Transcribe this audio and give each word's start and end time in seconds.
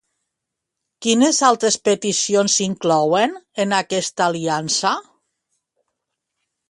Quines 1.05 1.41
altres 1.49 1.77
peticions 1.89 2.55
s'inclouen 2.61 3.37
en 3.65 3.77
aquesta 3.83 4.27
aliança? 4.31 4.99